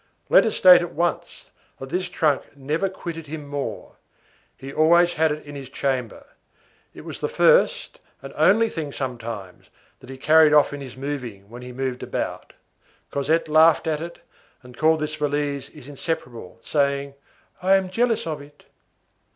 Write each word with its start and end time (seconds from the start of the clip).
Let 0.29 0.47
us 0.47 0.55
state 0.55 0.81
at 0.81 0.95
once, 0.95 1.51
that 1.77 1.89
this 1.89 2.09
trunk 2.09 2.57
never 2.57 2.89
quitted 2.89 3.27
him 3.27 3.47
more. 3.47 3.97
He 4.57 4.73
always 4.73 5.13
had 5.13 5.31
it 5.31 5.45
in 5.45 5.53
his 5.53 5.69
chamber. 5.69 6.25
It 6.91 7.05
was 7.05 7.19
the 7.21 7.29
first 7.29 7.99
and 8.23 8.33
only 8.35 8.67
thing 8.67 8.91
sometimes, 8.91 9.69
that 9.99 10.09
he 10.09 10.17
carried 10.17 10.53
off 10.53 10.73
in 10.73 10.81
his 10.81 10.97
moving 10.97 11.49
when 11.51 11.61
he 11.61 11.71
moved 11.71 12.01
about. 12.01 12.53
Cosette 13.11 13.47
laughed 13.47 13.85
at 13.85 14.01
it, 14.01 14.17
and 14.63 14.75
called 14.75 15.01
this 15.01 15.13
valise 15.13 15.67
his 15.67 15.87
inseparable, 15.87 16.57
saying: 16.63 17.13
"I 17.61 17.75
am 17.75 17.91
jealous 17.91 18.25
of 18.25 18.41
it." 18.41 18.63